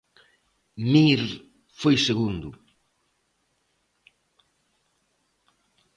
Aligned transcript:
Mir 0.91 1.21
foi 1.79 1.95
segundo. 2.07 2.49